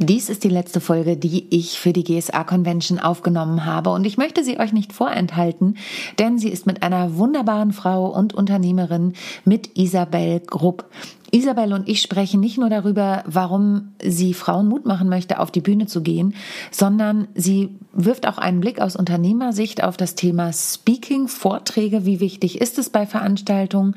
[0.00, 4.16] Dies ist die letzte Folge, die ich für die GSA Convention aufgenommen habe und ich
[4.16, 5.76] möchte sie euch nicht vorenthalten,
[6.20, 9.14] denn sie ist mit einer wunderbaren Frau und Unternehmerin
[9.44, 10.84] mit Isabel Grupp.
[11.30, 15.60] Isabel und ich sprechen nicht nur darüber, warum sie Frauen Mut machen möchte, auf die
[15.60, 16.34] Bühne zu gehen,
[16.70, 22.60] sondern sie wirft auch einen Blick aus Unternehmersicht auf das Thema Speaking, Vorträge, wie wichtig
[22.60, 23.94] ist es bei Veranstaltungen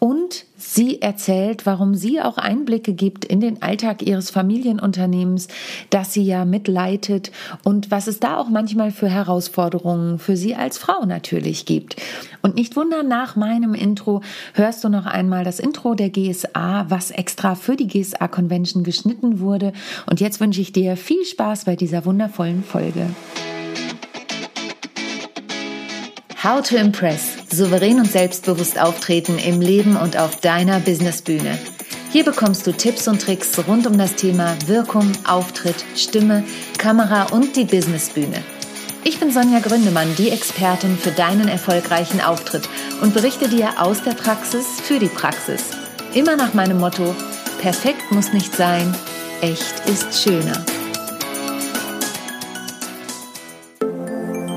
[0.00, 5.48] und sie erzählt, warum sie auch Einblicke gibt in den Alltag ihres Familienunternehmens,
[5.90, 7.30] das sie ja mitleitet
[7.64, 11.96] und was es da auch manchmal für Herausforderungen für sie als Frau natürlich gibt.
[12.40, 14.22] Und nicht wundern, nach meinem Intro
[14.54, 19.40] hörst du noch einmal das Intro der GSA was extra für die GSA Convention geschnitten
[19.40, 19.72] wurde.
[20.08, 23.06] Und jetzt wünsche ich dir viel Spaß bei dieser wundervollen Folge.
[26.42, 27.36] How to Impress.
[27.50, 31.58] Souverän und selbstbewusst auftreten im Leben und auf deiner Businessbühne.
[32.12, 36.44] Hier bekommst du Tipps und Tricks rund um das Thema Wirkung, Auftritt, Stimme,
[36.78, 38.42] Kamera und die Businessbühne.
[39.04, 42.68] Ich bin Sonja Gründemann, die Expertin für deinen erfolgreichen Auftritt
[43.02, 45.83] und berichte dir aus der Praxis für die Praxis.
[46.14, 47.12] Immer nach meinem Motto,
[47.60, 48.94] perfekt muss nicht sein,
[49.40, 50.64] echt ist schöner.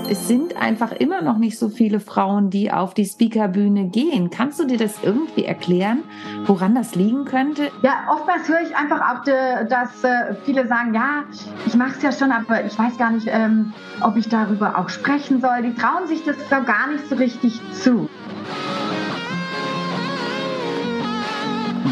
[0.07, 4.29] Es sind einfach immer noch nicht so viele Frauen, die auf die Speakerbühne gehen.
[4.29, 6.03] Kannst du dir das irgendwie erklären,
[6.45, 7.71] woran das liegen könnte?
[7.81, 11.23] Ja, oftmals höre ich einfach auch, dass äh, viele sagen, ja,
[11.65, 14.89] ich mache es ja schon, aber ich weiß gar nicht, ähm, ob ich darüber auch
[14.89, 15.63] sprechen soll.
[15.63, 18.07] Die trauen sich das gar nicht so richtig zu.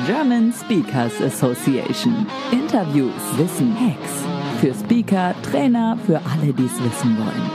[0.05, 2.27] German Speakers Association.
[2.51, 4.23] Interviews, Wissen, Hacks.
[4.61, 7.49] Für Speaker, Trainer, für alle, die es wissen wollen.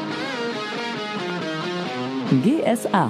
[2.43, 3.09] GSA.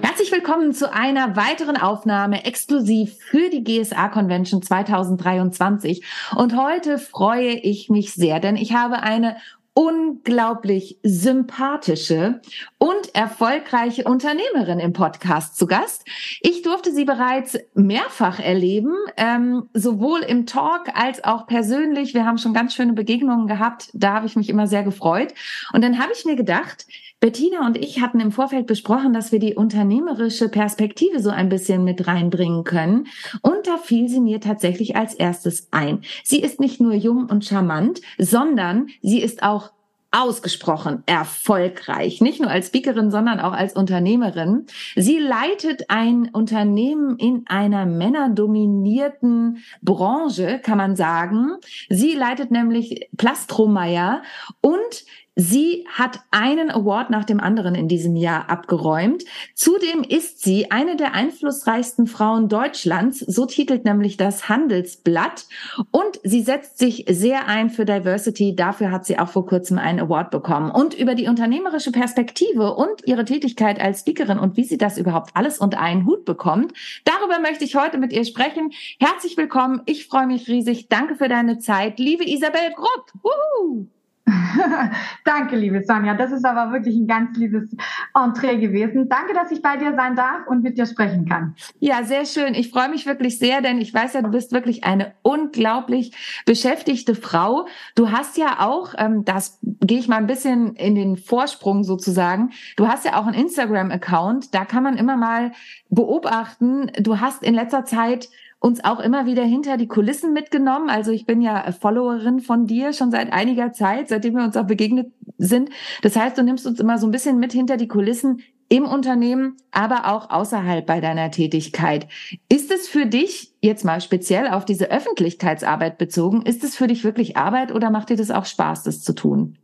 [0.00, 6.04] Herzlich willkommen zu einer weiteren Aufnahme exklusiv für die GSA Convention 2023.
[6.36, 9.34] Und heute freue ich mich sehr, denn ich habe eine
[9.80, 12.42] unglaublich sympathische
[12.76, 16.04] und erfolgreiche Unternehmerin im Podcast zu Gast.
[16.42, 22.12] Ich durfte sie bereits mehrfach erleben, ähm, sowohl im Talk als auch persönlich.
[22.12, 23.88] Wir haben schon ganz schöne Begegnungen gehabt.
[23.94, 25.32] Da habe ich mich immer sehr gefreut.
[25.72, 26.84] Und dann habe ich mir gedacht,
[27.20, 31.84] Bettina und ich hatten im Vorfeld besprochen, dass wir die unternehmerische Perspektive so ein bisschen
[31.84, 33.08] mit reinbringen können.
[33.42, 36.02] Und da fiel sie mir tatsächlich als erstes ein.
[36.24, 39.70] Sie ist nicht nur jung und charmant, sondern sie ist auch
[40.12, 44.66] ausgesprochen erfolgreich, nicht nur als Speakerin, sondern auch als Unternehmerin.
[44.96, 51.52] Sie leitet ein Unternehmen in einer männerdominierten Branche, kann man sagen.
[51.88, 54.22] Sie leitet nämlich Plastromeier
[54.60, 55.04] und
[55.36, 59.24] Sie hat einen Award nach dem anderen in diesem Jahr abgeräumt.
[59.54, 65.46] Zudem ist sie eine der einflussreichsten Frauen Deutschlands, so titelt nämlich das Handelsblatt.
[65.92, 68.56] Und sie setzt sich sehr ein für Diversity.
[68.56, 70.70] Dafür hat sie auch vor kurzem einen Award bekommen.
[70.70, 75.30] Und über die unternehmerische Perspektive und ihre Tätigkeit als Speakerin und wie sie das überhaupt
[75.34, 76.72] alles unter einen Hut bekommt,
[77.04, 78.72] darüber möchte ich heute mit ihr sprechen.
[78.98, 79.82] Herzlich willkommen.
[79.86, 80.88] Ich freue mich riesig.
[80.88, 82.00] Danke für deine Zeit.
[82.00, 83.12] Liebe Isabel Grupp.
[83.22, 83.86] Woohoo!
[85.24, 86.14] Danke, liebe Sonja.
[86.14, 87.74] Das ist aber wirklich ein ganz liebes
[88.14, 89.08] Entree gewesen.
[89.08, 91.54] Danke, dass ich bei dir sein darf und mit dir sprechen kann.
[91.78, 92.54] Ja, sehr schön.
[92.54, 96.12] Ich freue mich wirklich sehr, denn ich weiß ja, du bist wirklich eine unglaublich
[96.46, 97.66] beschäftigte Frau.
[97.94, 102.50] Du hast ja auch, ähm, das gehe ich mal ein bisschen in den Vorsprung sozusagen,
[102.76, 104.54] du hast ja auch einen Instagram-Account.
[104.54, 105.52] Da kann man immer mal
[105.88, 108.28] beobachten, du hast in letzter Zeit
[108.60, 110.90] uns auch immer wieder hinter die Kulissen mitgenommen.
[110.90, 114.66] Also ich bin ja Followerin von dir schon seit einiger Zeit, seitdem wir uns auch
[114.66, 115.70] begegnet sind.
[116.02, 119.56] Das heißt, du nimmst uns immer so ein bisschen mit hinter die Kulissen im Unternehmen,
[119.72, 122.06] aber auch außerhalb bei deiner Tätigkeit.
[122.48, 127.02] Ist es für dich jetzt mal speziell auf diese Öffentlichkeitsarbeit bezogen, ist es für dich
[127.02, 129.58] wirklich Arbeit oder macht dir das auch Spaß, das zu tun?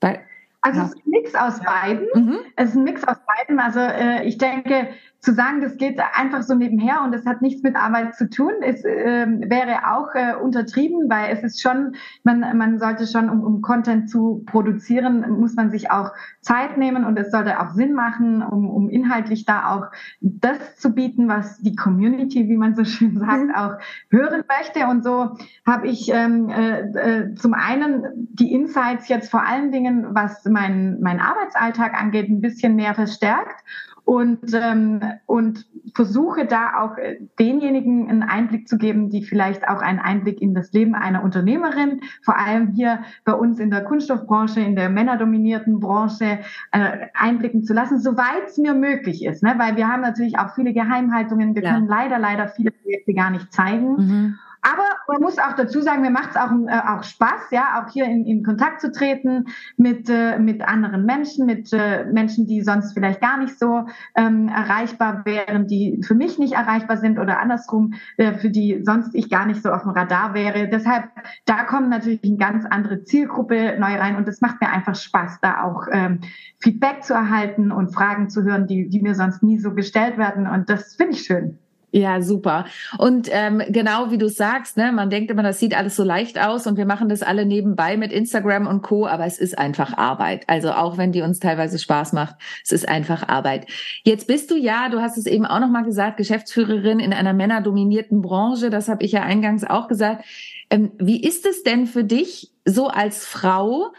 [0.00, 0.20] Weil,
[0.60, 2.08] also es ist ein Mix aus beiden.
[2.14, 2.38] Mhm.
[2.56, 3.60] Es ist ein Mix aus beiden.
[3.60, 4.88] Also äh, ich denke,
[5.22, 8.50] zu sagen, das geht einfach so nebenher und es hat nichts mit Arbeit zu tun,
[8.60, 13.44] es äh, wäre auch äh, untertrieben, weil es ist schon, man, man sollte schon, um,
[13.44, 16.10] um Content zu produzieren, muss man sich auch
[16.40, 19.86] Zeit nehmen und es sollte auch Sinn machen, um, um inhaltlich da auch
[20.20, 23.54] das zu bieten, was die Community, wie man so schön sagt, mhm.
[23.54, 23.74] auch
[24.10, 24.88] hören möchte.
[24.88, 30.08] Und so habe ich ähm, äh, äh, zum einen die Insights jetzt vor allen Dingen,
[30.10, 33.62] was mein, mein Arbeitsalltag angeht, ein bisschen mehr verstärkt
[34.04, 39.80] und, ähm, und versuche da auch äh, denjenigen einen Einblick zu geben, die vielleicht auch
[39.80, 44.60] einen Einblick in das Leben einer Unternehmerin, vor allem hier bei uns in der Kunststoffbranche,
[44.60, 46.40] in der männerdominierten Branche,
[46.72, 49.42] äh, einblicken zu lassen, soweit es mir möglich ist.
[49.42, 49.54] Ne?
[49.56, 51.74] Weil wir haben natürlich auch viele Geheimhaltungen, wir ja.
[51.74, 53.96] können leider, leider viele Projekte gar nicht zeigen.
[53.96, 54.38] Mhm.
[54.62, 57.92] Aber man muss auch dazu sagen, mir macht es auch, äh, auch Spaß, ja, auch
[57.92, 62.62] hier in, in Kontakt zu treten mit, äh, mit anderen Menschen, mit äh, Menschen, die
[62.62, 67.40] sonst vielleicht gar nicht so ähm, erreichbar wären, die für mich nicht erreichbar sind oder
[67.40, 70.68] andersrum, äh, für die sonst ich gar nicht so auf dem Radar wäre.
[70.68, 71.06] Deshalb,
[71.44, 75.40] da kommen natürlich eine ganz andere Zielgruppe neu rein und es macht mir einfach Spaß,
[75.40, 76.20] da auch ähm,
[76.60, 80.46] Feedback zu erhalten und Fragen zu hören, die, die mir sonst nie so gestellt werden.
[80.46, 81.58] Und das finde ich schön.
[81.94, 82.64] Ja, super.
[82.96, 86.40] Und ähm, genau wie du sagst, ne, man denkt immer, das sieht alles so leicht
[86.40, 89.98] aus und wir machen das alle nebenbei mit Instagram und Co., aber es ist einfach
[89.98, 90.44] Arbeit.
[90.48, 93.66] Also auch wenn die uns teilweise Spaß macht, es ist einfach Arbeit.
[94.04, 98.22] Jetzt bist du ja, du hast es eben auch nochmal gesagt, Geschäftsführerin in einer männerdominierten
[98.22, 100.24] Branche, das habe ich ja eingangs auch gesagt.
[100.70, 103.92] Ähm, wie ist es denn für dich, so als Frau,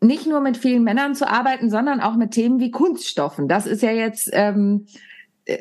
[0.00, 3.46] nicht nur mit vielen Männern zu arbeiten, sondern auch mit Themen wie Kunststoffen?
[3.46, 4.86] Das ist ja jetzt ähm,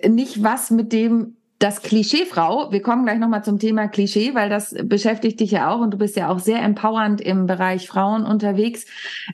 [0.08, 4.76] nicht was, mit dem das Klischeefrau, wir kommen gleich nochmal zum Thema Klischee, weil das
[4.84, 8.88] beschäftigt dich ja auch und du bist ja auch sehr empowernd im Bereich Frauen unterwegs,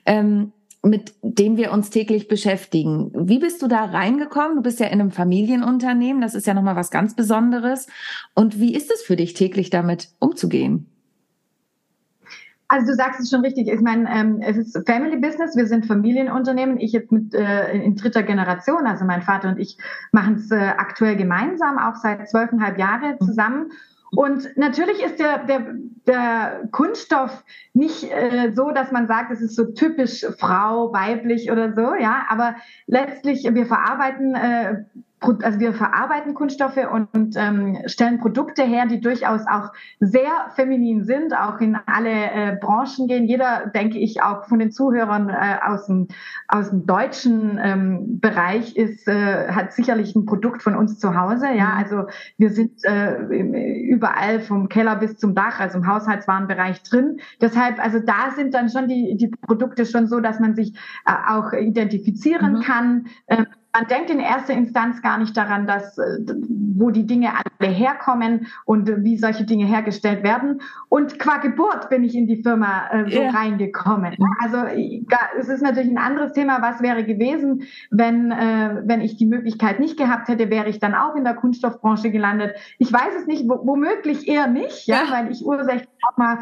[0.04, 0.52] ähm,
[0.82, 3.10] mit dem wir uns täglich beschäftigen.
[3.14, 4.56] Wie bist du da reingekommen?
[4.56, 7.86] Du bist ja in einem Familienunternehmen, das ist ja nochmal was ganz Besonderes.
[8.34, 10.97] Und wie ist es für dich, täglich damit umzugehen?
[12.68, 13.68] Also du sagst es schon richtig.
[13.68, 15.56] Ich meine, ähm, es ist Family Business.
[15.56, 16.78] Wir sind Familienunternehmen.
[16.78, 18.86] Ich jetzt mit äh, in dritter Generation.
[18.86, 19.78] Also mein Vater und ich
[20.12, 23.24] machen es äh, aktuell gemeinsam, auch seit zwölfeinhalb Jahre mhm.
[23.24, 23.72] zusammen.
[24.10, 25.74] Und natürlich ist der, der,
[26.06, 27.44] der Kunststoff
[27.74, 32.24] nicht äh, so, dass man sagt, es ist so typisch Frau, weiblich oder so, ja.
[32.28, 32.54] Aber
[32.86, 34.84] letztlich, wir verarbeiten äh,
[35.20, 41.04] also wir verarbeiten Kunststoffe und, und ähm, stellen Produkte her, die durchaus auch sehr feminin
[41.04, 43.26] sind, auch in alle äh, Branchen gehen.
[43.26, 46.08] Jeder, denke ich, auch von den Zuhörern äh, aus, dem,
[46.46, 51.46] aus dem deutschen ähm, Bereich ist, äh, hat sicherlich ein Produkt von uns zu Hause.
[51.48, 51.78] Ja, mhm.
[51.78, 52.06] also
[52.36, 57.18] wir sind äh, überall vom Keller bis zum Dach, also im Haushaltswarenbereich drin.
[57.40, 60.74] Deshalb, also da sind dann schon die, die Produkte schon so, dass man sich
[61.06, 62.60] äh, auch identifizieren mhm.
[62.60, 63.06] kann.
[63.72, 66.18] Äh, man denkt in erster Instanz gar nicht daran, dass, äh,
[66.76, 70.60] wo die Dinge alle herkommen und wie solche Dinge hergestellt werden.
[70.88, 73.30] Und qua Geburt bin ich in die Firma äh, so yeah.
[73.30, 74.16] reingekommen.
[74.42, 74.58] Also
[75.38, 76.62] es ist natürlich ein anderes Thema.
[76.62, 80.94] Was wäre gewesen, wenn, äh, wenn ich die Möglichkeit nicht gehabt hätte, wäre ich dann
[80.94, 82.56] auch in der Kunststoffbranche gelandet?
[82.78, 85.12] Ich weiß es nicht, womöglich eher nicht, ja, ja.
[85.12, 86.38] weil ich ursächlich auch mal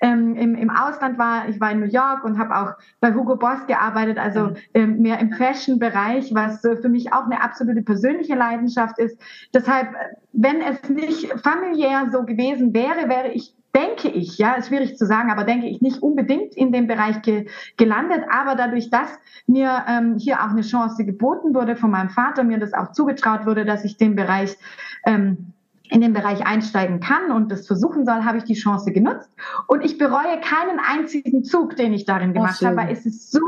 [0.00, 1.48] ähm, im, im Ausland war.
[1.48, 5.18] Ich war in New York und habe auch bei Hugo Boss gearbeitet, also ähm, mehr
[5.18, 9.20] im Fashion-Bereich, was äh, für mich auch eine absolute persönliche Leidenschaft ist.
[9.54, 9.88] Deshalb,
[10.32, 15.04] wenn es nicht familiär so gewesen wäre, wäre ich denke ich, ja, ist schwierig zu
[15.04, 17.46] sagen, aber denke ich nicht unbedingt in dem Bereich ge
[17.76, 18.24] gelandet.
[18.30, 19.10] Aber dadurch, dass
[19.46, 23.44] mir ähm, hier auch eine Chance geboten wurde von meinem Vater, mir das auch zugetraut
[23.44, 24.56] wurde, dass ich den Bereich
[25.04, 25.52] ähm,
[25.90, 29.30] in den Bereich einsteigen kann und das versuchen soll, habe ich die Chance genutzt.
[29.66, 33.40] Und ich bereue keinen einzigen Zug, den ich darin gemacht habe, weil es ist so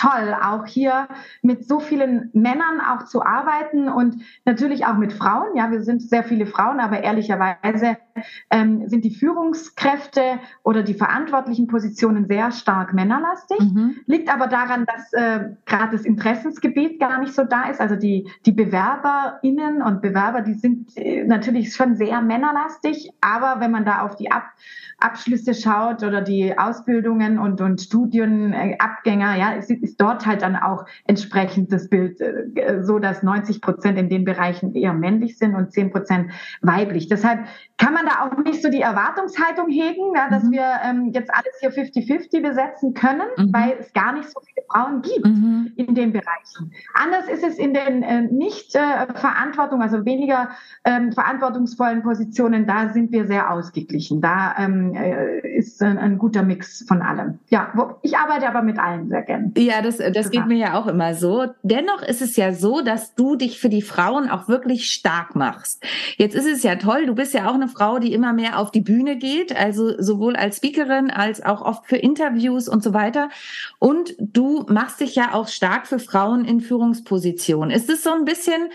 [0.00, 1.08] toll, auch hier
[1.42, 5.56] mit so vielen Männern auch zu arbeiten und natürlich auch mit Frauen.
[5.56, 7.98] Ja, wir sind sehr viele Frauen, aber ehrlicherweise
[8.50, 10.22] ähm, sind die Führungskräfte
[10.62, 13.60] oder die verantwortlichen Positionen sehr stark männerlastig.
[13.60, 13.96] Mhm.
[14.06, 17.80] Liegt aber daran, dass äh, gerade das Interessensgebiet gar nicht so da ist.
[17.80, 23.70] Also die, die BewerberInnen und Bewerber, die sind äh, natürlich schon sehr männerlastig, aber wenn
[23.70, 24.44] man da auf die Ab
[25.00, 30.86] Abschlüsse schaut oder die Ausbildungen und, und Studienabgänger, ja, ist, ist dort halt dann auch
[31.06, 35.72] entsprechend das Bild äh, so, dass 90 Prozent in den Bereichen eher männlich sind und
[35.72, 36.32] 10 Prozent
[36.62, 37.08] weiblich.
[37.08, 37.40] Deshalb
[37.80, 40.52] kann man da auch nicht so die Erwartungshaltung hegen, ja, dass mhm.
[40.52, 43.52] wir ähm, jetzt alles hier 50-50 besetzen können, mhm.
[43.54, 45.72] weil es gar nicht so viele Frauen gibt mhm.
[45.76, 46.72] in den Bereichen.
[46.92, 50.50] Anders ist es in den äh, nicht äh, Verantwortung, also weniger
[50.84, 54.20] ähm, verantwortungsvollen Positionen, da sind wir sehr ausgeglichen.
[54.20, 57.38] Da ähm, äh, ist ein, ein, guter Mix von allem.
[57.48, 59.54] Ja, wo, ich arbeite aber mit allen sehr gern.
[59.56, 61.46] Ja, das, das geht mir ja auch immer so.
[61.62, 65.82] Dennoch ist es ja so, dass du dich für die Frauen auch wirklich stark machst.
[66.18, 68.70] Jetzt ist es ja toll, du bist ja auch eine Frau, die immer mehr auf
[68.70, 73.30] die Bühne geht, also sowohl als Speakerin als auch oft für Interviews und so weiter.
[73.78, 77.70] Und du machst dich ja auch stark für Frauen in Führungspositionen.
[77.70, 78.70] Ist es so ein bisschen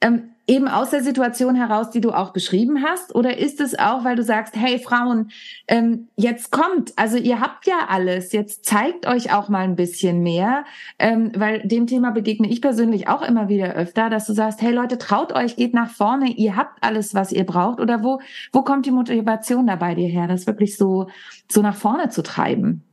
[0.00, 3.14] ähm, eben aus der Situation heraus, die du auch beschrieben hast?
[3.14, 5.30] Oder ist es auch, weil du sagst, hey Frauen,
[5.68, 10.22] ähm, jetzt kommt, also ihr habt ja alles, jetzt zeigt euch auch mal ein bisschen
[10.22, 10.64] mehr,
[10.98, 14.72] ähm, weil dem Thema begegne ich persönlich auch immer wieder öfter, dass du sagst, hey
[14.72, 17.78] Leute, traut euch, geht nach vorne, ihr habt alles, was ihr braucht.
[17.78, 21.08] Oder wo, wo kommt die Motivation dabei dir her, das wirklich so,
[21.50, 22.87] so nach vorne zu treiben?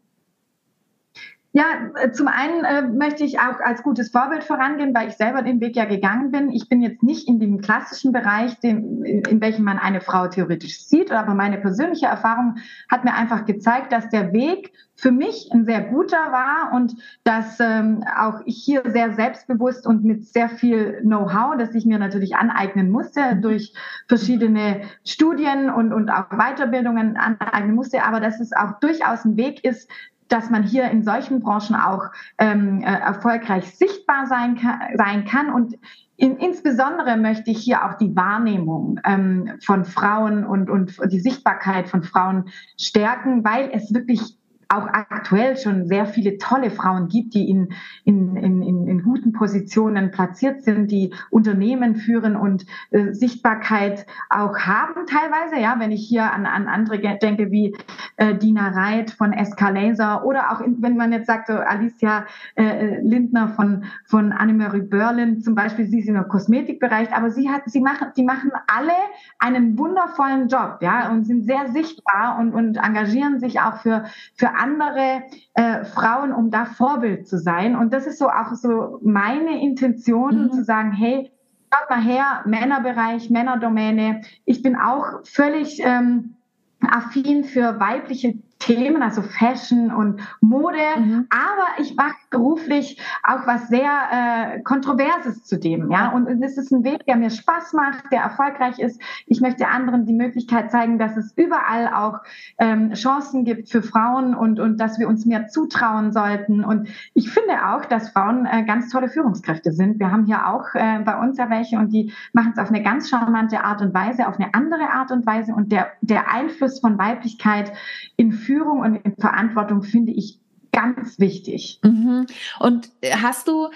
[1.57, 5.41] Ja, äh, zum einen äh, möchte ich auch als gutes Vorbild vorangehen, weil ich selber
[5.41, 6.51] den Weg ja gegangen bin.
[6.51, 10.81] Ich bin jetzt nicht in dem klassischen Bereich, dem, in welchem man eine Frau theoretisch
[10.85, 12.57] sieht, aber meine persönliche Erfahrung
[12.91, 17.57] hat mir einfach gezeigt, dass der Weg für mich ein sehr guter war und dass
[17.61, 22.35] ähm, auch ich hier sehr selbstbewusst und mit sehr viel Know-how, das ich mir natürlich
[22.35, 23.73] aneignen musste durch
[24.09, 29.63] verschiedene Studien und, und auch Weiterbildungen aneignen musste, aber dass es auch durchaus ein Weg
[29.63, 29.89] ist,
[30.27, 32.05] dass man hier in solchen Branchen auch
[32.37, 35.51] ähm, äh, erfolgreich sichtbar sein kann, sein kann.
[35.53, 35.75] Und
[36.17, 41.89] in, insbesondere möchte ich hier auch die Wahrnehmung ähm, von Frauen und, und die Sichtbarkeit
[41.89, 44.37] von Frauen stärken, weil es wirklich
[44.69, 50.11] auch aktuell schon sehr viele tolle Frauen gibt, die in, in, in, in guten Positionen
[50.11, 55.59] platziert sind, die Unternehmen führen und äh, Sichtbarkeit auch haben teilweise.
[55.61, 57.75] Ja, wenn ich hier an, an andere denke wie
[58.17, 63.01] äh, Dina Reit von Escalaser oder auch in, wenn man jetzt sagt, so Alicia äh,
[63.01, 67.81] Lindner von, von Annemarie Berlin zum Beispiel, sie ist im Kosmetikbereich, aber sie hat, sie
[67.81, 68.93] machen, die machen alle
[69.39, 74.05] einen wundervollen Job, ja, und sind sehr sichtbar und, und engagieren sich auch für,
[74.35, 77.75] für andere äh, Frauen, um da Vorbild zu sein.
[77.75, 80.51] Und das ist so auch so meine Intention, mhm.
[80.51, 81.31] zu sagen, hey,
[81.73, 84.21] schaut mal her, Männerbereich, Männerdomäne.
[84.45, 86.35] Ich bin auch völlig ähm,
[86.81, 91.27] affin für weibliche Themen, also Fashion und Mode, mhm.
[91.29, 96.09] aber ich mache beruflich auch was sehr äh, Kontroverses zu dem, ja.
[96.09, 99.01] Und, es ist ein Weg, der mir Spaß macht, der erfolgreich ist.
[99.25, 102.19] Ich möchte anderen die Möglichkeit zeigen, dass es überall auch
[102.59, 106.63] ähm, Chancen gibt für Frauen und und dass wir uns mehr zutrauen sollten.
[106.63, 109.99] Und ich finde auch, dass Frauen äh, ganz tolle Führungskräfte sind.
[109.99, 112.83] Wir haben hier auch äh, bei uns ja welche und die machen es auf eine
[112.83, 115.53] ganz charmante Art und Weise, auf eine andere Art und Weise.
[115.53, 117.71] Und der der Einfluss von Weiblichkeit
[118.17, 120.39] in Führung und in Verantwortung finde ich
[120.71, 121.79] ganz wichtig.
[121.83, 122.27] Mhm.
[122.59, 123.69] Und hast du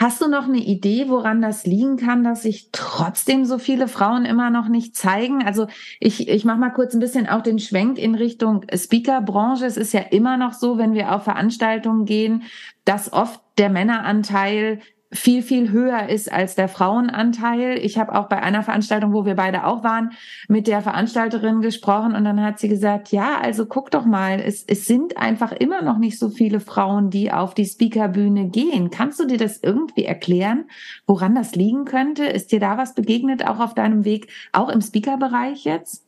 [0.00, 4.24] Hast du noch eine Idee, woran das liegen kann, dass sich trotzdem so viele Frauen
[4.24, 5.44] immer noch nicht zeigen?
[5.44, 5.66] Also
[5.98, 9.66] ich, ich mache mal kurz ein bisschen auch den Schwenk in Richtung Speakerbranche.
[9.66, 12.44] Es ist ja immer noch so, wenn wir auf Veranstaltungen gehen,
[12.86, 14.80] dass oft der Männeranteil
[15.12, 17.78] viel, viel höher ist als der Frauenanteil.
[17.78, 20.10] Ich habe auch bei einer Veranstaltung, wo wir beide auch waren,
[20.48, 24.64] mit der Veranstalterin gesprochen und dann hat sie gesagt, ja, also guck doch mal, es,
[24.64, 28.90] es sind einfach immer noch nicht so viele Frauen, die auf die Speakerbühne gehen.
[28.90, 30.66] Kannst du dir das irgendwie erklären,
[31.06, 32.24] woran das liegen könnte?
[32.24, 36.06] Ist dir da was begegnet, auch auf deinem Weg, auch im Speakerbereich jetzt?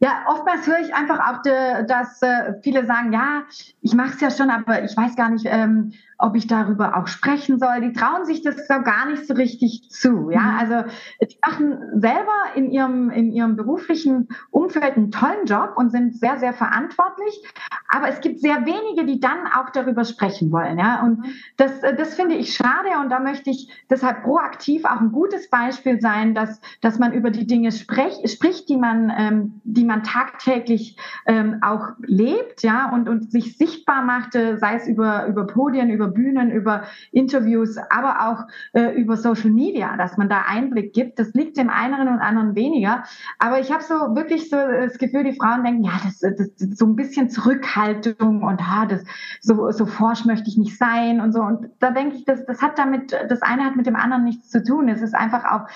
[0.00, 1.42] Ja, oftmals höre ich einfach auch,
[1.86, 3.44] dass äh, viele sagen, ja,
[3.80, 7.06] ich mache es ja schon, aber ich weiß gar nicht, ähm, ob ich darüber auch
[7.06, 7.80] sprechen soll.
[7.80, 10.30] Die trauen sich das gar nicht so richtig zu.
[10.30, 10.58] Ja, mhm.
[10.58, 10.90] also
[11.22, 16.38] die machen selber in ihrem, in ihrem beruflichen Umfeld einen tollen Job und sind sehr,
[16.38, 17.42] sehr verantwortlich.
[17.88, 20.78] Aber es gibt sehr wenige, die dann auch darüber sprechen wollen.
[20.78, 21.24] Ja, und mhm.
[21.56, 22.88] das, das finde ich schade.
[23.00, 27.30] Und da möchte ich deshalb proaktiv auch ein gutes Beispiel sein, dass, dass man über
[27.30, 33.08] die Dinge sprech, spricht, die man, ähm, die man tagtäglich ähm, auch lebt, ja, und,
[33.08, 38.46] und sich sichtbar machte, sei es über, über Podien, über Bühnen, über Interviews, aber auch
[38.72, 41.18] äh, über Social Media, dass man da Einblick gibt.
[41.18, 43.04] Das liegt dem einen und anderen weniger.
[43.38, 46.86] Aber ich habe so wirklich so das Gefühl, die Frauen denken, ja, das, das, so
[46.86, 49.04] ein bisschen Zurückhaltung und ah, das
[49.40, 51.40] so, so forsch möchte ich nicht sein und so.
[51.40, 54.50] Und da denke ich, das, das hat damit, das eine hat mit dem anderen nichts
[54.50, 54.88] zu tun.
[54.88, 55.68] Es ist einfach auch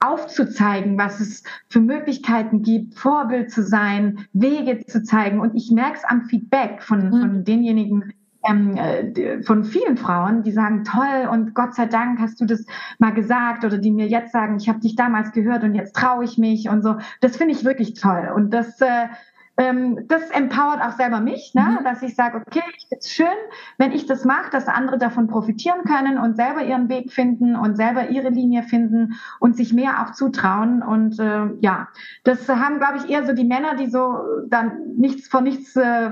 [0.00, 5.40] aufzuzeigen, was es für Möglichkeiten gibt, Vorbild zu sein, Wege zu zeigen.
[5.40, 7.20] Und ich merke es am Feedback von, mhm.
[7.20, 8.12] von denjenigen,
[8.48, 12.64] ähm, äh, von vielen Frauen, die sagen, toll und Gott sei Dank hast du das
[12.98, 16.24] mal gesagt oder die mir jetzt sagen, ich habe dich damals gehört und jetzt traue
[16.24, 16.96] ich mich und so.
[17.20, 19.06] Das finde ich wirklich toll und das äh,
[19.56, 21.78] das empowert auch selber mich, ne?
[21.80, 21.84] Mhm.
[21.84, 23.26] dass ich sage, okay, ich finde es schön,
[23.78, 27.74] wenn ich das mache, dass andere davon profitieren können und selber ihren Weg finden und
[27.74, 30.82] selber ihre Linie finden und sich mehr auch zutrauen.
[30.82, 31.88] Und äh, ja,
[32.24, 36.10] das haben, glaube ich, eher so die Männer, die so dann nichts vor nichts äh,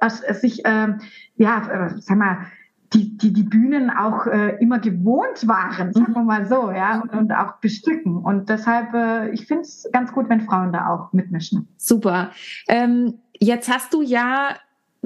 [0.00, 0.88] äh, sich, äh,
[1.36, 2.38] ja, äh, sag mal,
[2.94, 7.12] die, die, die Bühnen auch äh, immer gewohnt waren, sagen wir mal so, ja, und,
[7.12, 8.16] und auch bestücken.
[8.18, 11.68] Und deshalb, äh, ich finde es ganz gut, wenn Frauen da auch mitmischen.
[11.76, 12.30] Super.
[12.68, 14.56] Ähm, jetzt hast du ja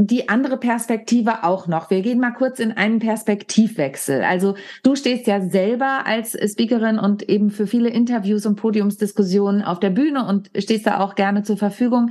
[0.00, 1.90] die andere Perspektive auch noch.
[1.90, 4.22] Wir gehen mal kurz in einen Perspektivwechsel.
[4.22, 4.54] Also
[4.84, 9.90] du stehst ja selber als Speakerin und eben für viele Interviews und Podiumsdiskussionen auf der
[9.90, 12.10] Bühne und stehst da auch gerne zur Verfügung.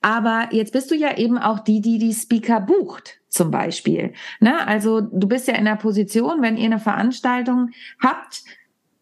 [0.00, 4.12] Aber jetzt bist du ja eben auch die, die die Speaker bucht zum Beispiel.
[4.40, 4.66] Ne?
[4.66, 8.44] Also du bist ja in der Position, wenn ihr eine Veranstaltung habt,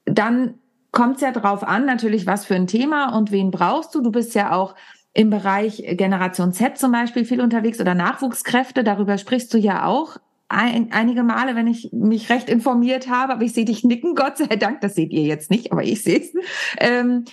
[0.05, 0.55] dann
[0.91, 4.03] kommt es ja drauf an, natürlich, was für ein Thema und wen brauchst du.
[4.03, 4.75] Du bist ja auch
[5.15, 8.85] im Bereich Generation Z zum Beispiel viel unterwegs oder Nachwuchskräfte.
[8.85, 10.17] Darüber sprichst du ja auch
[10.49, 13.33] ein, einige Male, wenn ich mich recht informiert habe.
[13.35, 14.81] Aber ich sehe dich nicken, Gott sei Dank.
[14.81, 16.33] Das seht ihr jetzt nicht, aber ich sehe es.
[16.79, 17.25] Ähm,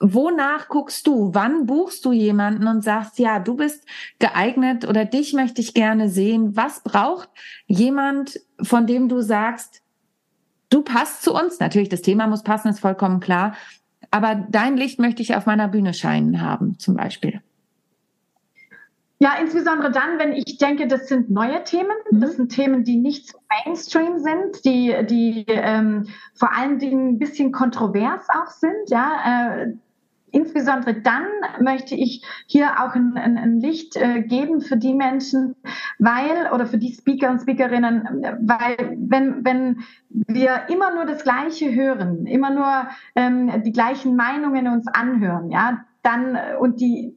[0.00, 1.30] wonach guckst du?
[1.34, 3.84] Wann buchst du jemanden und sagst, ja, du bist
[4.18, 6.56] geeignet oder dich möchte ich gerne sehen?
[6.56, 7.28] Was braucht
[7.66, 9.82] jemand, von dem du sagst,
[10.70, 11.60] du passt zu uns?
[11.60, 13.54] Natürlich, das Thema muss passen, ist vollkommen klar.
[14.10, 17.40] Aber dein Licht möchte ich auf meiner Bühne scheinen haben, zum Beispiel.
[19.20, 22.20] Ja, insbesondere dann, wenn ich denke, das sind neue Themen, mhm.
[22.20, 27.18] das sind Themen, die nicht so Mainstream sind, die, die ähm, vor allen Dingen ein
[27.18, 28.90] bisschen kontrovers auch sind.
[28.90, 29.74] Ja, äh,
[30.32, 31.26] insbesondere dann
[31.60, 35.54] möchte ich hier auch ein, ein, ein Licht äh, geben für die Menschen,
[36.00, 41.72] weil, oder für die Speaker und Speakerinnen, weil wenn, wenn wir immer nur das Gleiche
[41.72, 47.16] hören, immer nur ähm, die gleichen Meinungen uns anhören, ja, dann und die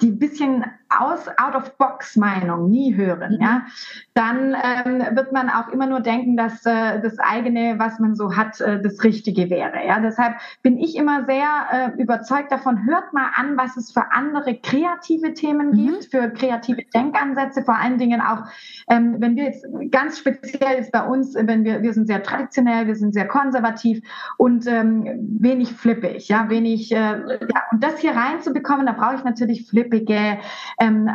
[0.00, 3.42] die bisschen aus Out-of-Box-Meinung nie hören, mhm.
[3.42, 3.66] ja,
[4.14, 8.36] dann ähm, wird man auch immer nur denken, dass äh, das eigene, was man so
[8.36, 9.86] hat, äh, das Richtige wäre.
[9.86, 12.86] Ja, deshalb bin ich immer sehr äh, überzeugt davon.
[12.86, 15.76] Hört mal an, was es für andere kreative Themen mhm.
[15.76, 17.62] gibt, für kreative Denkansätze.
[17.62, 18.44] Vor allen Dingen auch,
[18.88, 22.86] ähm, wenn wir jetzt ganz speziell ist bei uns, wenn wir wir sind sehr traditionell,
[22.86, 24.00] wir sind sehr konservativ
[24.36, 25.04] und ähm,
[25.40, 26.92] wenig flippig, ja, wenig.
[26.92, 30.38] Äh, ja, und das hier reinzubekommen, da brauche ich natürlich flippige
[30.86, 31.10] ähm,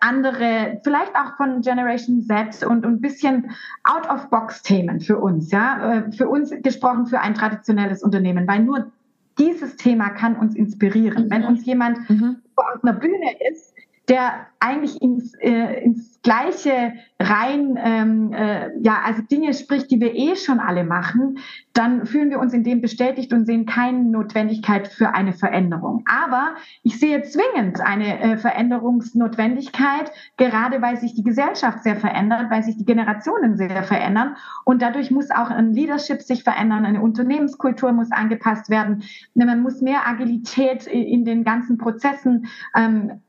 [0.00, 3.50] andere, vielleicht auch von Generation Z und ein bisschen
[3.84, 8.90] out-of-box-Themen für uns, ja, äh, für uns gesprochen für ein traditionelles Unternehmen, weil nur
[9.38, 11.24] dieses Thema kann uns inspirieren.
[11.24, 11.30] Mhm.
[11.30, 12.36] Wenn uns jemand mhm.
[12.56, 13.74] auf einer Bühne ist,
[14.10, 20.14] der eigentlich ins, äh, ins Gleiche rein, ähm, äh, ja, also Dinge spricht, die wir
[20.14, 21.38] eh schon alle machen,
[21.72, 26.04] dann fühlen wir uns in dem bestätigt und sehen keine Notwendigkeit für eine Veränderung.
[26.06, 32.64] Aber ich sehe zwingend eine äh, Veränderungsnotwendigkeit, gerade weil sich die Gesellschaft sehr verändert, weil
[32.64, 37.92] sich die Generationen sehr verändern und dadurch muss auch ein Leadership sich verändern, eine Unternehmenskultur
[37.92, 43.20] muss angepasst werden, man muss mehr Agilität in den ganzen Prozessen ähm,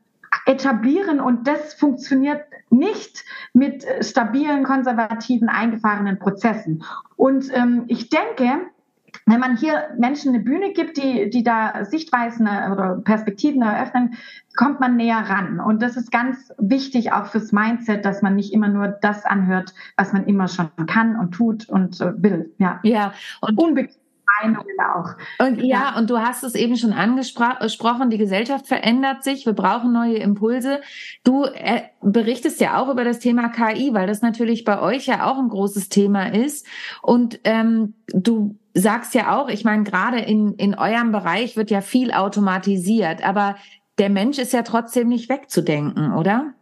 [0.46, 6.84] etablieren und das funktioniert nicht mit stabilen, konservativen, eingefahrenen Prozessen.
[7.16, 8.66] Und ähm, ich denke,
[9.26, 14.14] wenn man hier Menschen eine Bühne gibt, die, die da Sichtweisen oder Perspektiven eröffnen,
[14.56, 15.60] kommt man näher ran.
[15.60, 19.74] Und das ist ganz wichtig auch fürs Mindset, dass man nicht immer nur das anhört,
[19.96, 22.52] was man immer schon kann und tut und äh, will.
[22.58, 23.12] Ja, ja.
[23.40, 24.01] und unbequem
[24.40, 25.14] Meinungen auch.
[25.44, 29.52] Und ja, ja, und du hast es eben schon angesprochen, die Gesellschaft verändert sich, wir
[29.52, 30.80] brauchen neue Impulse.
[31.24, 35.30] Du äh, berichtest ja auch über das Thema KI, weil das natürlich bei euch ja
[35.30, 36.66] auch ein großes Thema ist.
[37.02, 41.80] Und ähm, du sagst ja auch, ich meine, gerade in, in eurem Bereich wird ja
[41.80, 43.56] viel automatisiert, aber
[43.98, 46.54] der Mensch ist ja trotzdem nicht wegzudenken, oder?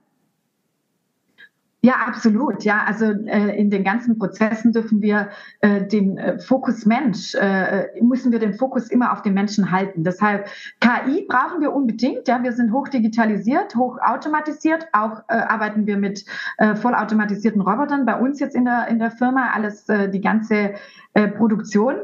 [1.83, 2.63] Ja, absolut.
[2.63, 7.87] Ja, also äh, in den ganzen Prozessen dürfen wir äh, den äh, Fokus Mensch, äh,
[8.03, 10.05] müssen wir den Fokus immer auf den Menschen halten.
[10.05, 10.47] Deshalb
[10.81, 12.29] KI brauchen wir unbedingt.
[12.29, 14.89] Ja, wir sind hoch digitalisiert, hoch automatisiert.
[14.93, 16.27] Auch äh, arbeiten wir mit
[16.59, 18.05] äh, vollautomatisierten Robotern.
[18.05, 20.75] Bei uns jetzt in der in der Firma alles äh, die ganze
[21.15, 21.95] äh, Produktion.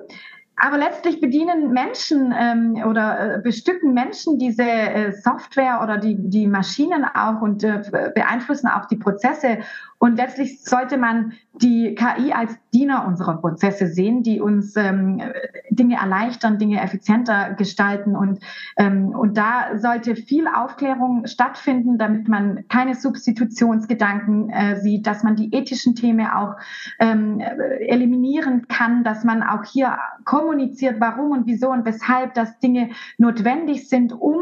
[0.59, 6.47] Aber letztlich bedienen Menschen ähm, oder äh, bestücken Menschen diese äh, Software oder die, die
[6.47, 7.83] Maschinen auch und äh,
[8.15, 9.59] beeinflussen auch die Prozesse.
[9.99, 15.23] Und letztlich sollte man die KI als Diener unserer Prozesse sehen, die uns ähm,
[15.71, 18.15] Dinge erleichtern, Dinge effizienter gestalten.
[18.15, 18.41] Und,
[18.77, 25.37] ähm, und da sollte viel Aufklärung stattfinden, damit man keine Substitutionsgedanken äh, sieht, dass man
[25.37, 26.57] die ethischen Themen auch
[26.99, 32.91] ähm, eliminieren kann, dass man auch hier kommuniziert, warum und wieso und weshalb, dass Dinge
[33.17, 34.37] notwendig sind, um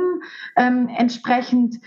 [0.57, 1.81] ähm, entsprechend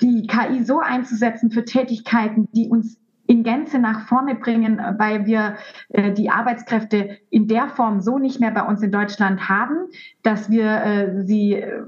[0.00, 2.98] die KI so einzusetzen für Tätigkeiten, die uns
[3.30, 5.54] in Gänze nach vorne bringen, weil wir
[5.90, 9.86] äh, die Arbeitskräfte in der Form so nicht mehr bei uns in Deutschland haben,
[10.24, 11.80] dass wir äh, sie äh,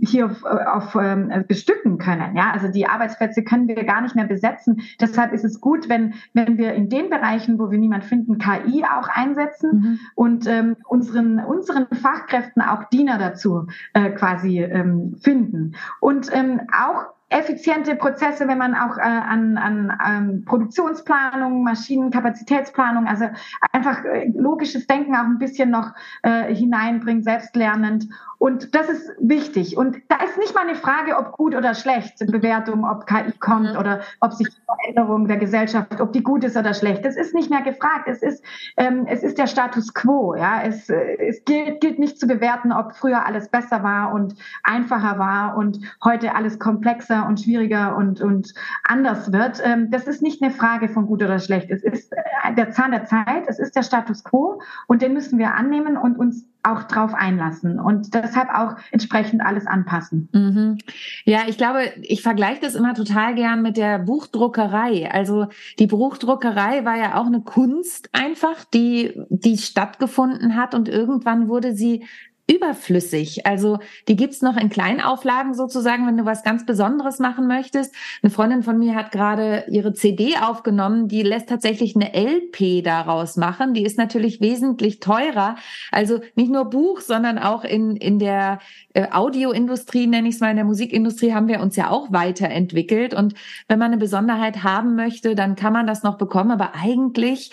[0.00, 2.36] hier auf, auf ähm, bestücken können.
[2.36, 4.80] Ja, also die Arbeitsplätze können wir gar nicht mehr besetzen.
[5.00, 8.84] Deshalb ist es gut, wenn wenn wir in den Bereichen, wo wir niemand finden, KI
[8.84, 10.00] auch einsetzen mhm.
[10.16, 17.17] und ähm, unseren unseren Fachkräften auch Diener dazu äh, quasi ähm, finden und ähm, auch
[17.30, 23.26] effiziente Prozesse, wenn man auch äh, an, an ähm, Produktionsplanung, Maschinenkapazitätsplanung, also
[23.72, 28.08] einfach äh, logisches Denken auch ein bisschen noch äh, hineinbringt, selbstlernend.
[28.38, 29.76] Und das ist wichtig.
[29.76, 33.72] Und da ist nicht mal eine Frage, ob gut oder schlecht, Bewertung, ob KI kommt
[33.72, 33.78] mhm.
[33.78, 37.04] oder ob sich die Veränderung der Gesellschaft, ob die gut ist oder schlecht.
[37.04, 38.06] Das ist nicht mehr gefragt.
[38.06, 38.44] Es ist,
[38.76, 40.36] ähm, es ist der Status quo.
[40.36, 44.36] Ja, es, äh, es gilt, gilt nicht zu bewerten, ob früher alles besser war und
[44.62, 48.52] einfacher war und heute alles komplexer und schwieriger und, und
[48.84, 49.60] anders wird.
[49.64, 51.70] Ähm, das ist nicht eine Frage von gut oder schlecht.
[51.70, 53.44] Es ist äh, der Zahn der Zeit.
[53.46, 57.78] Es ist der Status quo und den müssen wir annehmen und uns auch drauf einlassen
[57.78, 60.28] und deshalb auch entsprechend alles anpassen.
[60.32, 60.78] Mhm.
[61.24, 65.10] Ja, ich glaube, ich vergleiche das immer total gern mit der Buchdruckerei.
[65.10, 65.46] Also
[65.78, 71.74] die Buchdruckerei war ja auch eine Kunst einfach, die, die stattgefunden hat und irgendwann wurde
[71.74, 72.04] sie
[72.48, 73.46] überflüssig.
[73.46, 77.94] Also die gibt's noch in Kleinauflagen sozusagen, wenn du was ganz Besonderes machen möchtest.
[78.22, 83.36] Eine Freundin von mir hat gerade ihre CD aufgenommen, die lässt tatsächlich eine LP daraus
[83.36, 83.74] machen.
[83.74, 85.56] Die ist natürlich wesentlich teurer.
[85.92, 88.60] Also nicht nur Buch, sondern auch in, in der
[88.94, 93.12] äh, Audioindustrie, nenne ich es mal, in der Musikindustrie haben wir uns ja auch weiterentwickelt.
[93.12, 93.34] Und
[93.68, 96.50] wenn man eine Besonderheit haben möchte, dann kann man das noch bekommen.
[96.50, 97.52] Aber eigentlich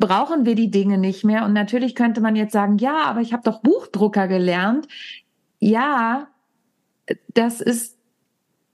[0.00, 1.44] brauchen wir die Dinge nicht mehr.
[1.44, 4.88] Und natürlich könnte man jetzt sagen, ja, aber ich habe doch Buchdrucker gelernt.
[5.60, 6.28] Ja,
[7.34, 8.00] das ist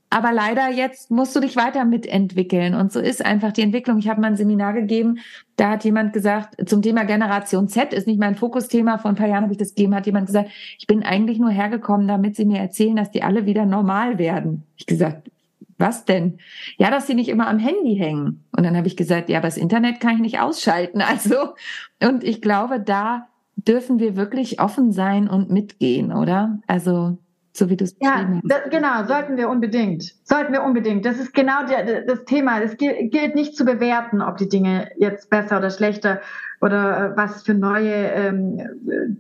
[0.08, 2.74] aber leider jetzt musst du dich weiter mitentwickeln.
[2.74, 3.98] Und so ist einfach die Entwicklung.
[3.98, 5.18] Ich habe mal ein Seminar gegeben,
[5.56, 8.98] da hat jemand gesagt, zum Thema Generation Z ist nicht mein Fokusthema.
[8.98, 11.50] Vor ein paar Jahren habe ich das gegeben, hat jemand gesagt, ich bin eigentlich nur
[11.50, 14.62] hergekommen, damit sie mir erzählen, dass die alle wieder normal werden.
[14.76, 15.30] Ich gesagt,
[15.78, 16.38] was denn?
[16.78, 18.44] Ja, dass sie nicht immer am Handy hängen.
[18.56, 21.02] Und dann habe ich gesagt, ja, aber das Internet kann ich nicht ausschalten.
[21.08, 21.54] Also,
[22.02, 26.58] und ich glaube, da dürfen wir wirklich offen sein und mitgehen, oder?
[26.66, 27.18] Also,
[27.52, 30.14] so wie du es ja, das, genau, sollten wir unbedingt.
[30.24, 31.06] Sollten wir unbedingt.
[31.06, 32.60] Das ist genau der, das Thema.
[32.60, 36.20] Es gilt nicht zu bewerten, ob die Dinge jetzt besser oder schlechter
[36.60, 38.60] oder äh, was für neue ähm,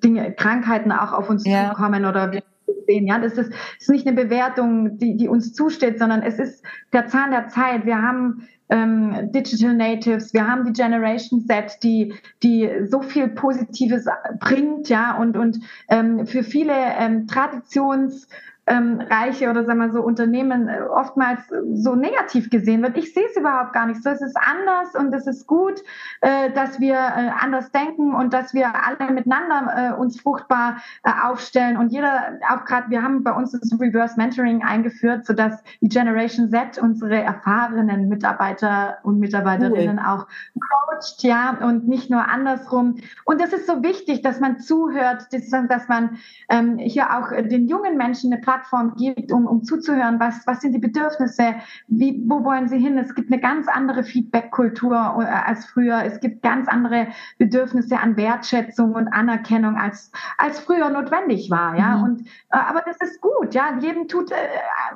[0.02, 1.70] Dinge, Krankheiten auch auf uns ja.
[1.70, 2.30] zukommen oder
[2.86, 3.06] sehen.
[3.06, 7.06] Ja, das ist, ist nicht eine Bewertung, die, die uns zusteht, sondern es ist der
[7.06, 7.86] Zahn der Zeit.
[7.86, 14.06] Wir haben ähm, Digital Natives, wir haben die Generation Z, die, die so viel Positives
[14.40, 18.26] bringt, ja, und, und ähm, für viele ähm, Traditions-
[18.66, 21.40] ähm, reiche oder sagen wir so Unternehmen äh, oftmals
[21.72, 22.96] so negativ gesehen wird.
[22.96, 24.10] Ich sehe es überhaupt gar nicht so.
[24.10, 25.82] Es ist anders und es ist gut,
[26.20, 31.10] äh, dass wir äh, anders denken und dass wir alle miteinander äh, uns fruchtbar äh,
[31.24, 35.88] aufstellen und jeder auch gerade wir haben bei uns das Reverse Mentoring eingeführt, sodass die
[35.88, 40.06] Generation Z unsere erfahrenen Mitarbeiter und Mitarbeiterinnen cool.
[40.06, 42.96] auch coacht, ja und nicht nur andersrum.
[43.24, 47.96] Und das ist so wichtig, dass man zuhört, dass man ähm, hier auch den jungen
[47.96, 48.55] Menschen eine Plattform
[48.96, 51.54] gibt, um, um zuzuhören, was, was sind die Bedürfnisse,
[51.88, 52.98] wie, wo wollen sie hin.
[52.98, 56.02] Es gibt eine ganz andere Feedback-Kultur äh, als früher.
[56.04, 61.76] Es gibt ganz andere Bedürfnisse an Wertschätzung und Anerkennung, als, als früher notwendig war.
[61.76, 61.96] Ja?
[61.96, 62.02] Mhm.
[62.04, 63.54] Und, äh, aber das ist gut.
[63.54, 63.78] Ja?
[63.80, 64.34] Jedem tut äh,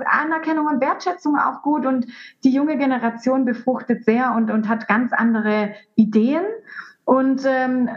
[0.05, 1.87] Anerkennung und Wertschätzung auch gut.
[1.87, 2.07] Und
[2.44, 6.44] die junge Generation befruchtet sehr und, und hat ganz andere Ideen.
[7.11, 7.88] Und ähm,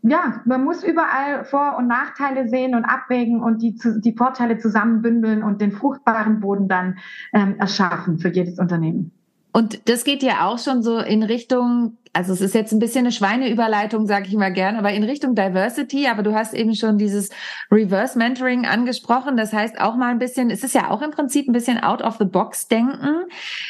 [0.00, 5.42] ja, man muss überall Vor- und Nachteile sehen und abwägen und die, die Vorteile zusammenbündeln
[5.42, 6.96] und den fruchtbaren Boden dann
[7.34, 9.12] ähm, erschaffen für jedes Unternehmen.
[9.52, 13.00] Und das geht ja auch schon so in Richtung, also es ist jetzt ein bisschen
[13.00, 16.06] eine Schweineüberleitung, sage ich mal gern, aber in Richtung Diversity.
[16.08, 17.28] Aber du hast eben schon dieses
[17.70, 19.36] Reverse Mentoring angesprochen.
[19.36, 22.02] Das heißt auch mal ein bisschen, es ist ja auch im Prinzip ein bisschen out
[22.02, 23.24] of the box denken.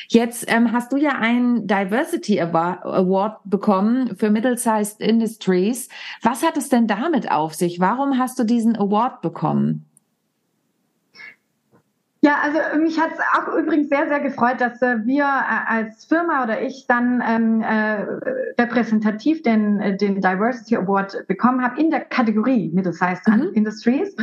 [0.08, 5.88] Jetzt ähm, hast du ja einen Diversity Award bekommen für Middle-sized Industries.
[6.22, 7.80] Was hat es denn damit auf sich?
[7.80, 9.86] Warum hast du diesen Award bekommen?
[12.24, 16.04] Ja, also mich hat es auch übrigens sehr, sehr gefreut, dass äh, wir äh, als
[16.04, 18.02] Firma oder ich dann ähm, äh,
[18.62, 23.50] repräsentativ den, äh, den Diversity Award bekommen habe in der Kategorie Middle-Sized mhm.
[23.54, 24.14] Industries.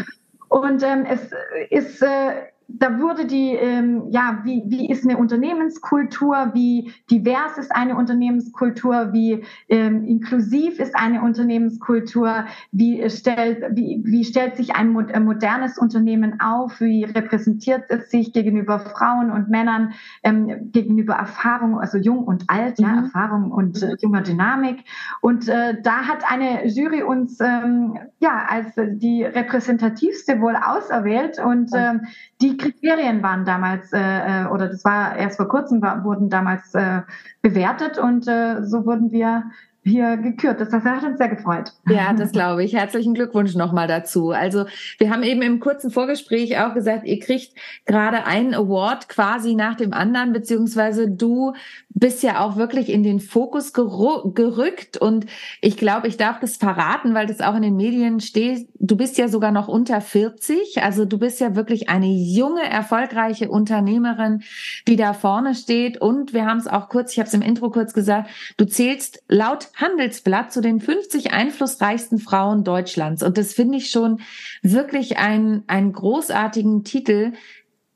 [0.48, 1.30] Und ähm, es
[1.72, 7.76] ist äh, da wurde die, ähm, ja, wie, wie ist eine Unternehmenskultur, wie divers ist
[7.76, 14.92] eine Unternehmenskultur, wie ähm, inklusiv ist eine Unternehmenskultur, wie stellt, wie, wie stellt sich ein
[14.92, 21.98] modernes Unternehmen auf, wie repräsentiert es sich gegenüber Frauen und Männern, ähm, gegenüber Erfahrung, also
[21.98, 22.86] jung und alt, mhm.
[22.86, 24.84] ja, Erfahrung und äh, junger Dynamik.
[25.22, 31.72] Und äh, da hat eine Jury uns ähm, ja als die repräsentativste wohl auserwählt und
[31.74, 32.02] ähm,
[32.42, 34.00] die Kriterien waren damals, äh,
[34.44, 37.02] äh, oder das war erst vor kurzem, war, wurden damals äh,
[37.42, 39.46] bewertet und äh, so wurden wir
[39.84, 40.60] hier gekürt.
[40.60, 41.72] Das, das hat uns sehr gefreut.
[41.88, 42.74] Ja, das glaube ich.
[42.74, 44.32] Herzlichen Glückwunsch nochmal dazu.
[44.32, 44.66] Also
[44.98, 47.54] wir haben eben im kurzen Vorgespräch auch gesagt, ihr kriegt
[47.86, 51.54] gerade einen Award quasi nach dem anderen, beziehungsweise du
[51.90, 55.26] bist ja auch wirklich in den Fokus gerückt und
[55.62, 58.70] ich glaube, ich darf das verraten, weil das auch in den Medien steht.
[58.76, 63.50] Du bist ja sogar noch unter 40, also du bist ja wirklich eine junge, erfolgreiche
[63.50, 64.44] Unternehmerin,
[64.88, 67.70] die da vorne steht und wir haben es auch kurz, ich habe es im Intro
[67.70, 73.78] kurz gesagt, du zählst laut Handelsblatt zu den 50 einflussreichsten Frauen Deutschlands und das finde
[73.78, 74.22] ich schon
[74.62, 77.34] wirklich ein, einen großartigen Titel.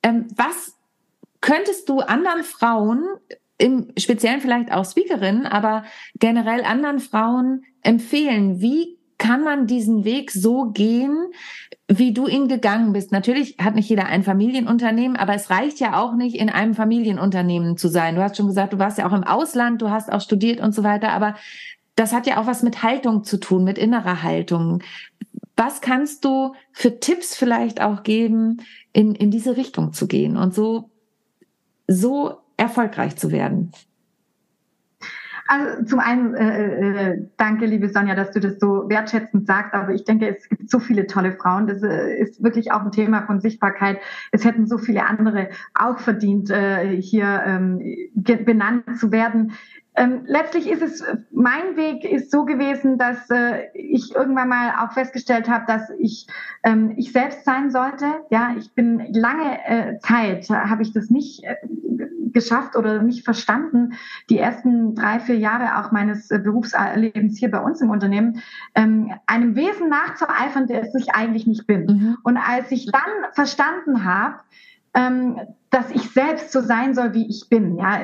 [0.01, 0.75] Ähm, was
[1.41, 3.03] könntest du anderen Frauen
[3.57, 5.83] im Speziellen vielleicht auch Speakerinnen, aber
[6.19, 8.61] generell anderen Frauen empfehlen?
[8.61, 11.31] Wie kann man diesen Weg so gehen,
[11.97, 13.11] wie du ihn gegangen bist?
[13.11, 17.77] Natürlich hat nicht jeder ein Familienunternehmen, aber es reicht ja auch nicht, in einem Familienunternehmen
[17.77, 18.15] zu sein.
[18.15, 20.73] Du hast schon gesagt, du warst ja auch im Ausland, du hast auch studiert und
[20.73, 21.35] so weiter, aber
[21.95, 24.81] das hat ja auch was mit Haltung zu tun, mit innerer Haltung.
[25.55, 30.53] Was kannst du für Tipps vielleicht auch geben, in, in diese Richtung zu gehen und
[30.53, 30.89] so,
[31.87, 33.71] so erfolgreich zu werden?
[35.47, 39.93] Also zum einen äh, äh, danke, liebe Sonja, dass du das so wertschätzend sagst, aber
[39.93, 41.67] ich denke, es gibt so viele tolle Frauen.
[41.67, 43.99] Das äh, ist wirklich auch ein Thema von Sichtbarkeit.
[44.31, 47.81] Es hätten so viele andere auch verdient, äh, hier ähm,
[48.13, 49.53] benannt zu werden.
[49.95, 54.93] Ähm, letztlich ist es, mein Weg ist so gewesen, dass äh, ich irgendwann mal auch
[54.93, 56.27] festgestellt habe, dass ich
[56.63, 58.05] ähm, ich selbst sein sollte.
[58.31, 61.55] Ja, ich bin lange äh, Zeit, habe ich das nicht äh,
[62.33, 63.93] geschafft oder nicht verstanden,
[64.29, 68.41] die ersten drei, vier Jahre auch meines äh, Berufslebens hier bei uns im Unternehmen,
[68.75, 71.85] ähm, einem Wesen nachzueifern, der es ich eigentlich nicht bin.
[71.85, 72.17] Mhm.
[72.23, 74.37] Und als ich dann verstanden habe,
[74.95, 77.99] ähm, dass ich selbst so sein soll, wie ich bin, ja,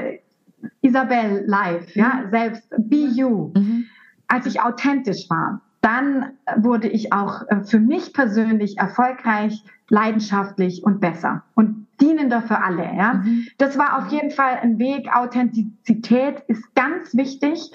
[0.82, 2.30] Isabel live, ja, mhm.
[2.32, 3.86] selbst be you, mhm.
[4.28, 11.00] als ich authentisch war, dann wurde ich auch äh, für mich persönlich erfolgreich, leidenschaftlich und
[11.00, 12.84] besser und dienender für alle.
[12.96, 13.48] Ja, mhm.
[13.58, 15.10] das war auf jeden Fall ein Weg.
[15.14, 17.72] Authentizität ist ganz wichtig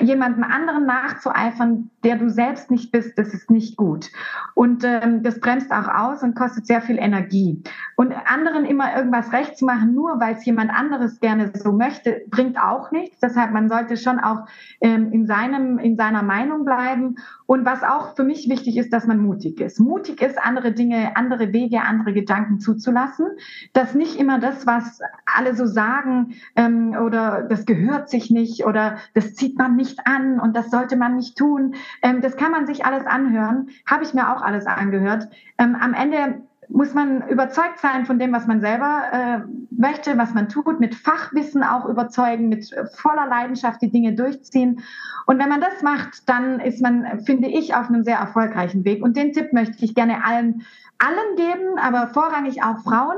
[0.00, 4.10] jemandem anderen nachzueifern, der du selbst nicht bist, das ist nicht gut.
[4.54, 7.62] Und ähm, das bremst auch aus und kostet sehr viel Energie.
[7.96, 12.22] Und anderen immer irgendwas recht zu machen, nur weil es jemand anderes gerne so möchte,
[12.28, 13.20] bringt auch nichts.
[13.20, 14.46] Deshalb, man sollte schon auch
[14.80, 17.16] ähm, in, seinem, in seiner Meinung bleiben.
[17.46, 19.78] Und was auch für mich wichtig ist, dass man mutig ist.
[19.78, 23.26] Mutig ist, andere Dinge, andere Wege, andere Gedanken zuzulassen.
[23.72, 28.96] Dass nicht immer das, was alle so sagen ähm, oder das gehört sich nicht oder
[29.12, 31.74] das zieht man nicht an und das sollte man nicht tun.
[32.02, 33.68] Ähm, das kann man sich alles anhören.
[33.86, 35.28] Habe ich mir auch alles angehört.
[35.58, 39.38] Ähm, am Ende muss man überzeugt sein von dem, was man selber äh,
[39.70, 44.80] möchte, was man tut, mit Fachwissen auch überzeugen, mit voller Leidenschaft die Dinge durchziehen.
[45.26, 49.02] Und wenn man das macht, dann ist man, finde ich, auf einem sehr erfolgreichen Weg.
[49.02, 50.62] Und den Tipp möchte ich gerne allen,
[50.98, 53.16] allen geben, aber vorrangig auch Frauen,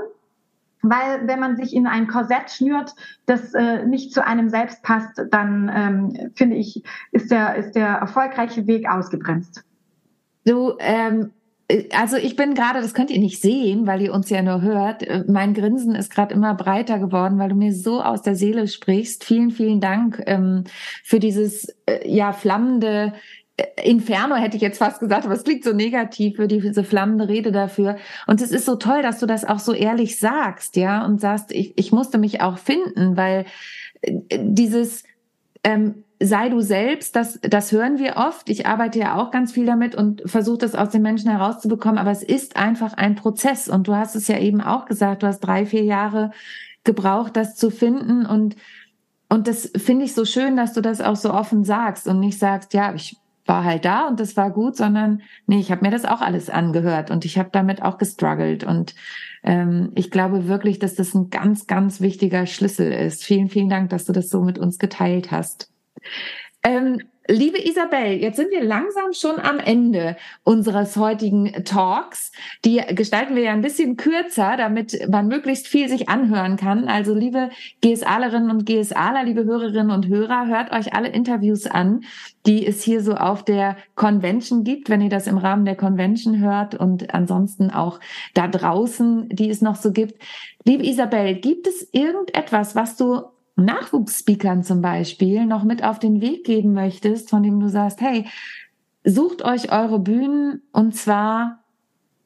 [0.83, 2.95] weil wenn man sich in ein Korsett schnürt,
[3.27, 7.89] das äh, nicht zu einem selbst passt, dann ähm, finde ich, ist der, ist der
[7.89, 9.65] erfolgreiche Weg ausgebremst.
[10.45, 11.33] Du, ähm,
[11.93, 15.03] also ich bin gerade, das könnt ihr nicht sehen, weil ihr uns ja nur hört.
[15.03, 18.69] Äh, mein Grinsen ist gerade immer breiter geworden, weil du mir so aus der Seele
[18.69, 19.25] sprichst.
[19.25, 20.65] Vielen, vielen Dank ähm,
[21.03, 23.13] für dieses äh, ja flammende
[23.83, 27.53] Inferno hätte ich jetzt fast gesagt, aber es klingt so negativ für diese flammende Rede
[27.53, 27.97] dafür.
[28.27, 31.53] Und es ist so toll, dass du das auch so ehrlich sagst, ja, und sagst,
[31.53, 33.47] ich, ich musste mich auch finden, weil
[34.03, 35.05] äh, dieses
[35.65, 38.49] ähm, sei du selbst, das, das hören wir oft.
[38.49, 42.11] Ich arbeite ja auch ganz viel damit und versuche das aus den Menschen herauszubekommen, aber
[42.11, 43.69] es ist einfach ein Prozess.
[43.69, 46.31] Und du hast es ja eben auch gesagt, du hast drei, vier Jahre
[46.85, 48.57] gebraucht, das zu finden und
[49.29, 52.39] und das finde ich so schön, dass du das auch so offen sagst und nicht
[52.39, 55.91] sagst, ja, ich war halt da und das war gut, sondern nee, ich habe mir
[55.91, 58.95] das auch alles angehört und ich habe damit auch gestruggelt und
[59.43, 63.25] ähm, ich glaube wirklich, dass das ein ganz, ganz wichtiger Schlüssel ist.
[63.25, 65.71] Vielen, vielen Dank, dass du das so mit uns geteilt hast.
[66.62, 72.31] Ähm, Liebe Isabel, jetzt sind wir langsam schon am Ende unseres heutigen Talks.
[72.64, 76.87] Die gestalten wir ja ein bisschen kürzer, damit man möglichst viel sich anhören kann.
[76.87, 82.05] Also liebe GSAlerinnen und GSAler, liebe Hörerinnen und Hörer, hört euch alle Interviews an,
[82.47, 86.38] die es hier so auf der Convention gibt, wenn ihr das im Rahmen der Convention
[86.38, 87.99] hört und ansonsten auch
[88.35, 90.23] da draußen, die es noch so gibt.
[90.64, 93.23] Liebe Isabel, gibt es irgendetwas, was du
[93.57, 98.27] Nachwuchsspeakern zum Beispiel noch mit auf den Weg geben möchtest, von dem du sagst, hey,
[99.05, 101.64] sucht euch eure Bühnen und zwar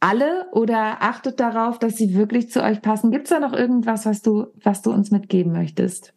[0.01, 3.11] alle oder achtet darauf, dass sie wirklich zu euch passen.
[3.11, 6.15] Gibt es da noch irgendwas, was du, was du uns mitgeben möchtest?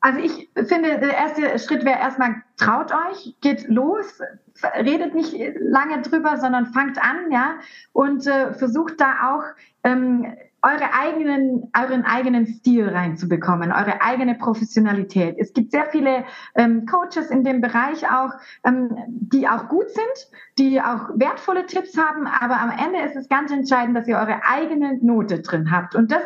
[0.00, 4.20] Also ich finde, der erste Schritt wäre erstmal, traut euch, geht los,
[4.78, 7.54] redet nicht lange drüber, sondern fangt an, ja,
[7.92, 9.44] und äh, versucht da auch
[9.82, 10.26] ähm,
[10.64, 15.36] eure eigenen, euren eigenen Stil reinzubekommen, eure eigene Professionalität.
[15.38, 16.24] Es gibt sehr viele
[16.54, 18.30] ähm, Coaches in dem Bereich auch,
[18.64, 23.28] ähm, die auch gut sind, die auch wertvolle Tipps haben, aber am Ende ist es
[23.28, 25.94] ganz entscheidend, dass ihr eure eigene Note drin habt.
[25.94, 26.22] Und das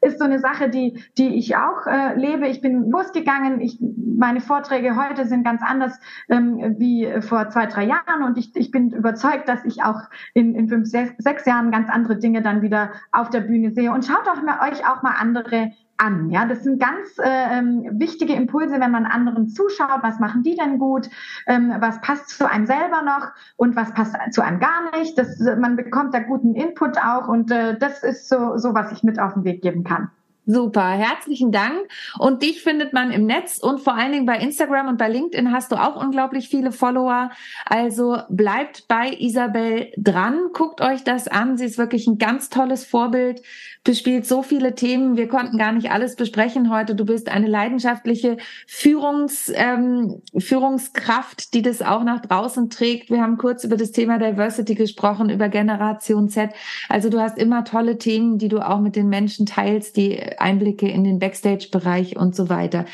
[0.00, 2.48] ist so eine Sache, die, die ich auch äh, lebe.
[2.48, 3.60] Ich bin losgegangen.
[3.60, 3.78] Ich,
[4.16, 5.98] meine Vorträge heute sind ganz anders
[6.30, 10.00] ähm, wie vor zwei, drei Jahren und ich, ich bin überzeugt, dass ich auch
[10.32, 13.81] in, in fünf, sechs, sechs Jahren ganz andere Dinge dann wieder auf der Bühne sehe.
[13.88, 16.30] Und schaut auch mal, euch auch mal andere an.
[16.30, 20.02] Ja, das sind ganz äh, ähm, wichtige Impulse, wenn man anderen zuschaut.
[20.02, 21.08] Was machen die denn gut?
[21.46, 25.16] Ähm, was passt zu einem selber noch und was passt zu einem gar nicht?
[25.16, 29.02] Das, man bekommt da guten Input auch und äh, das ist so, so, was ich
[29.02, 30.10] mit auf den Weg geben kann.
[30.44, 31.86] Super, herzlichen Dank.
[32.18, 35.52] Und dich findet man im Netz und vor allen Dingen bei Instagram und bei LinkedIn
[35.52, 37.30] hast du auch unglaublich viele Follower.
[37.64, 41.56] Also bleibt bei Isabel dran, guckt euch das an.
[41.56, 43.42] Sie ist wirklich ein ganz tolles Vorbild,
[43.84, 45.16] bespielt so viele Themen.
[45.16, 46.94] Wir konnten gar nicht alles besprechen heute.
[46.94, 53.10] Du bist eine leidenschaftliche Führungs, ähm, Führungskraft, die das auch nach draußen trägt.
[53.10, 56.50] Wir haben kurz über das Thema Diversity gesprochen, über Generation Z.
[56.88, 60.88] Also du hast immer tolle Themen, die du auch mit den Menschen teilst, die Einblicke
[60.88, 62.84] in den Backstage-Bereich und so weiter.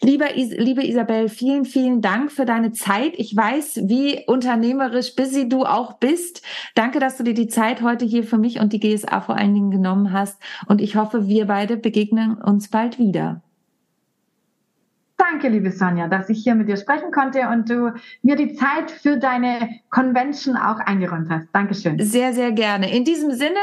[0.00, 3.12] Lieber Is liebe Isabel, vielen, vielen Dank für deine Zeit.
[3.16, 6.42] Ich weiß, wie unternehmerisch busy du auch bist.
[6.74, 9.54] Danke, dass du dir die Zeit heute hier für mich und die GSA vor allen
[9.54, 10.68] Dingen genommen hast.
[10.68, 13.42] Und ich hoffe, wir beide begegnen uns bald wieder.
[15.16, 18.88] Danke, liebe Sonja, dass ich hier mit dir sprechen konnte und du mir die Zeit
[18.88, 21.48] für deine Convention auch eingeräumt hast.
[21.52, 21.98] Dankeschön.
[21.98, 22.94] Sehr, sehr gerne.
[22.94, 23.58] In diesem Sinne,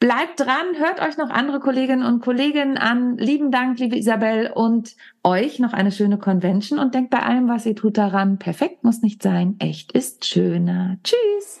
[0.00, 3.18] bleibt dran, hört euch noch andere Kolleginnen und Kollegen an.
[3.18, 7.66] Lieben Dank, liebe Isabel, und euch noch eine schöne Convention und denkt bei allem, was
[7.66, 10.96] ihr tut, daran, perfekt muss nicht sein, echt ist schöner.
[11.04, 11.60] Tschüss.